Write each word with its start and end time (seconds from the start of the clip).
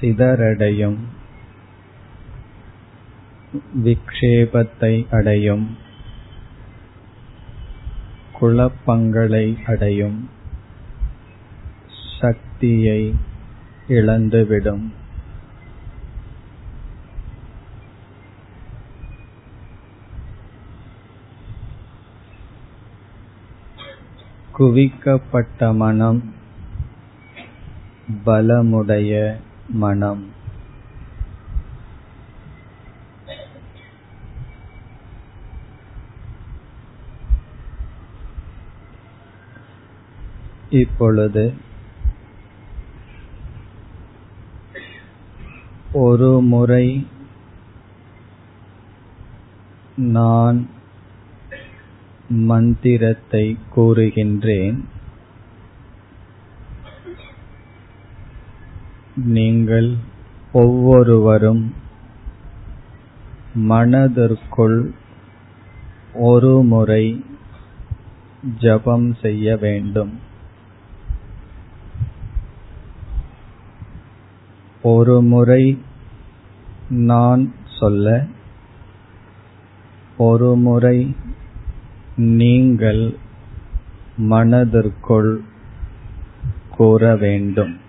சிதறடையும். 0.00 0.96
விக்ஷேபத்தை 3.84 5.06
அடையும். 5.10 5.76
குழப்பங்களை 8.40 9.58
அடையும். 9.66 10.30
சக்தியை 12.20 13.14
இழந்துவிடும். 13.88 14.92
குவிக்கப்பட்ட 24.58 25.74
மனம் 25.74 26.34
பலமுடைய 28.26 29.36
மனம். 29.70 30.38
இப்பொழுது 40.70 41.54
ஒரு 45.92 46.40
முறை 46.40 47.06
நான் 49.96 50.68
மந்திரத்தை 52.28 53.58
கூறுகின்றேன். 53.76 54.84
நீங்கள் 59.24 59.96
ஒவ்வொருவரும் 60.52 61.74
மனதிற்குள் 63.54 64.94
ஒரு 66.14 66.62
முறை 66.62 67.24
ஜபம் 68.58 69.14
செய்ய 69.14 69.56
வேண்டும். 69.56 70.18
ஒரு 74.82 75.22
முறை 75.22 75.78
நான் 76.88 77.54
சொல்ல 77.78 78.26
ஒரு 80.16 80.56
முறை 80.56 81.16
நீங்கள் 82.16 83.16
மனதிற்குள் 84.16 85.42
கூற 86.70 87.16
வேண்டும். 87.16 87.88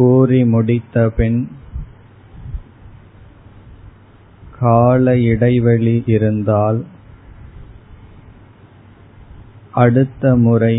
கூறி 0.00 0.40
முடித்தபின் 0.42 1.38
கால 4.58 5.18
இடைவெளி 5.20 6.02
இருந்தால் 6.06 6.78
அடுத்த 9.72 10.36
முறை 10.36 10.76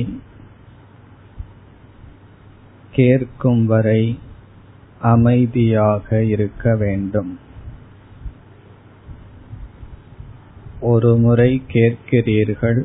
கேட்கும் 2.92 3.66
வரை 3.66 4.20
அமைதியாக 5.02 6.24
இருக்க 6.24 6.76
வேண்டும். 6.76 7.40
ஒரு 10.80 11.18
முறை 11.18 11.52
கேட்கிறீர்கள் 11.68 12.82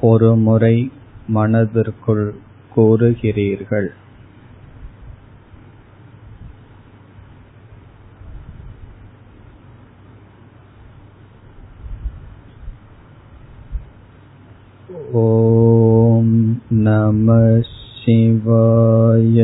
ஒரு 0.00 0.36
முறை 0.36 0.76
மனதிற்குள் 1.28 2.28
கூறுகிறீர்கள். 2.76 3.90
ॐ 15.15 16.27
नमः 16.73 17.61
शिवाय 17.61 19.39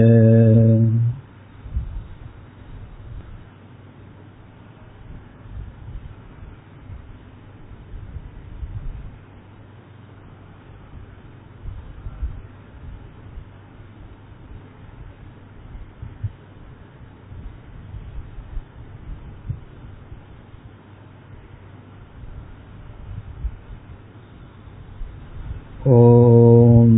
ॐ 25.87 26.89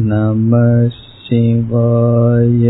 नमः 0.00 0.88
शिवाय 1.26 2.66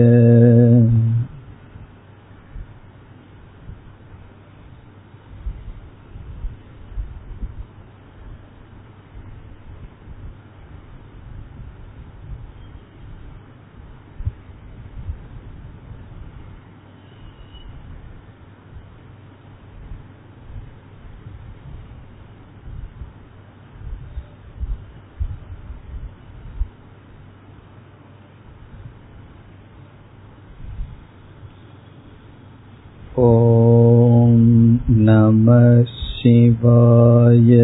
ॐ 33.18 34.36
नमः 34.90 35.84
शिवाय 35.84 37.56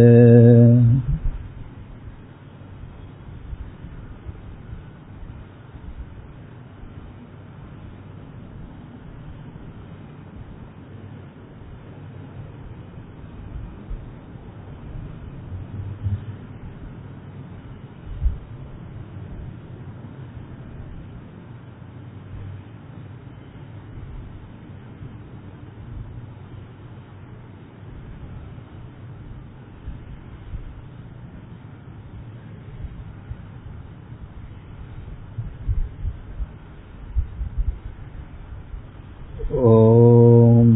ॐ 39.53 40.69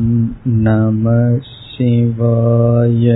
नमः 0.46 1.38
शिवाय 1.42 3.06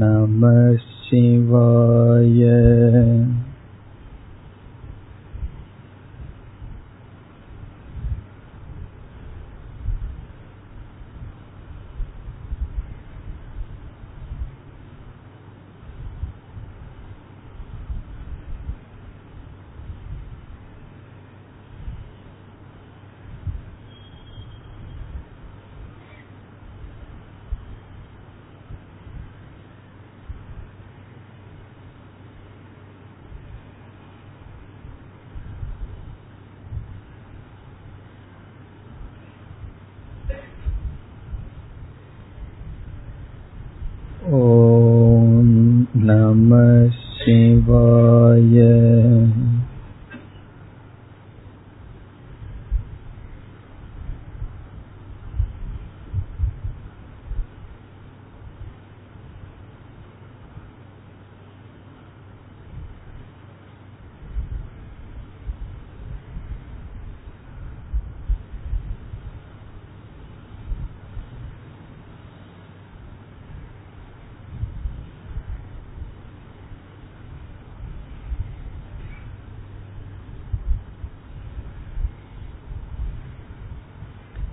नमः 0.00 0.76
शिवाय 0.76 2.42
ॐ 44.21 45.45
नमः 45.97 46.89
शिवाय 46.91 48.57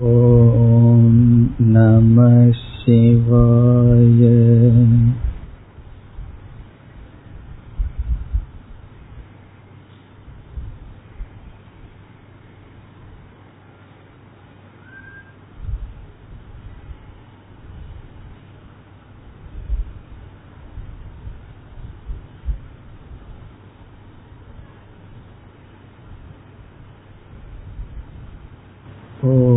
ॐ 0.01 1.13
नमः 1.73 2.51
शिवाय 2.51 4.21
ॐ 29.25 29.56